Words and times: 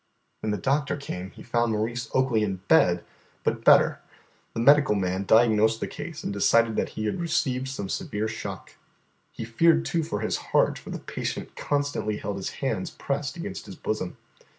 When 0.39 0.49
the 0.49 0.57
doctor 0.57 0.97
came, 0.97 1.29
he 1.29 1.43
found 1.43 1.71
Maurice 1.73 2.09
Oakley 2.11 2.41
in 2.41 2.55
bed, 2.67 3.03
but 3.43 3.63
better. 3.63 4.01
The 4.55 4.59
medical 4.59 4.95
man 4.95 5.25
diagnosed 5.25 5.79
the 5.79 5.85
case 5.85 6.23
and 6.23 6.33
decided 6.33 6.75
that 6.75 6.89
he 6.97 7.05
had 7.05 7.21
received 7.21 7.67
some 7.67 7.87
severe 7.87 8.27
shock. 8.27 8.77
He 9.31 9.45
feared 9.45 9.85
too 9.85 10.01
for 10.01 10.21
his 10.21 10.37
heart, 10.49 10.79
for 10.79 10.89
the 10.89 10.97
patient 10.97 11.55
constantly 11.55 12.17
held 12.17 12.37
his 12.37 12.49
hands 12.65 12.89
pressed 12.89 13.37
against 13.37 13.67
his 13.67 13.75
bosom. 13.75 14.17